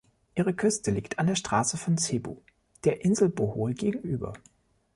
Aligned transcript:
Ihre 0.33 0.55
Küste 0.55 0.89
liegt 0.89 1.19
an 1.19 1.27
der 1.27 1.35
Straße 1.35 1.77
von 1.77 1.95
Cebu, 1.99 2.37
der 2.85 3.05
Insel 3.05 3.29
Bohol 3.29 3.75
gegenüber. 3.75 4.33